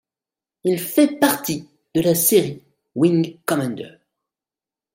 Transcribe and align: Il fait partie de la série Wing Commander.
Il 0.63 0.79
fait 0.79 1.19
partie 1.19 1.69
de 1.93 2.01
la 2.01 2.15
série 2.15 2.63
Wing 2.95 3.37
Commander. 3.45 3.97